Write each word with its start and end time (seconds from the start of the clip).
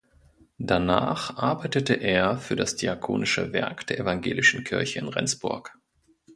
Danach 0.57 1.37
arbeitete 1.37 1.93
er 1.93 2.39
für 2.39 2.55
das 2.55 2.75
Diakonische 2.75 3.53
Werk 3.53 3.85
der 3.85 3.99
Evangelischen 3.99 4.63
Kirche 4.63 4.97
in 4.97 5.07
Rendsburg. 5.07 5.77